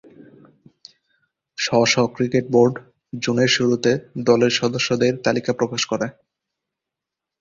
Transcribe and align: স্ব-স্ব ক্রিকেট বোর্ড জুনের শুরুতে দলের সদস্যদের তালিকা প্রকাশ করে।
স্ব-স্ব 1.57 1.95
ক্রিকেট 2.15 2.45
বোর্ড 2.51 2.75
জুনের 3.13 3.49
শুরুতে 3.49 3.91
দলের 4.27 4.51
সদস্যদের 4.59 5.13
তালিকা 5.25 5.51
প্রকাশ 5.53 5.81
করে। 5.85 6.07